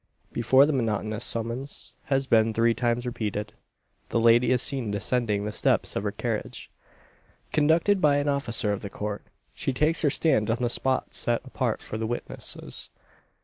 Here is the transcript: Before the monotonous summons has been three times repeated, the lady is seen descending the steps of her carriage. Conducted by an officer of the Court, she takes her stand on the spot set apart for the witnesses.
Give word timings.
Before 0.33 0.65
the 0.65 0.73
monotonous 0.73 1.23
summons 1.23 1.93
has 2.05 2.25
been 2.25 2.55
three 2.55 2.73
times 2.73 3.05
repeated, 3.05 3.53
the 4.09 4.19
lady 4.19 4.49
is 4.49 4.59
seen 4.59 4.89
descending 4.89 5.45
the 5.45 5.51
steps 5.51 5.95
of 5.95 6.01
her 6.01 6.11
carriage. 6.11 6.71
Conducted 7.51 8.01
by 8.01 8.17
an 8.17 8.27
officer 8.27 8.71
of 8.73 8.81
the 8.81 8.89
Court, 8.89 9.21
she 9.53 9.73
takes 9.73 10.01
her 10.01 10.09
stand 10.09 10.49
on 10.49 10.57
the 10.59 10.71
spot 10.71 11.13
set 11.13 11.41
apart 11.45 11.83
for 11.83 11.99
the 11.99 12.07
witnesses. 12.07 12.89